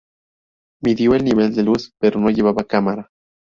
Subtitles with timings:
[0.81, 3.11] Midió el nivel de luz pero no llevaba cámara.